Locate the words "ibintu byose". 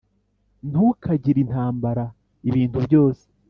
2.49-3.23